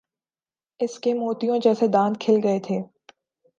[0.79, 2.79] اس کے موتیوں جیسے دانت کھل گئے تھے۔